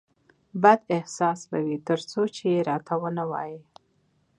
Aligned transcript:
بد 0.63 0.81
احساس 0.95 1.39
به 1.49 1.59
وي 1.65 1.77
ترڅو 1.87 2.21
چې 2.37 2.47
راته 2.69 2.93
ونه 3.01 3.23
وایې 3.31 3.59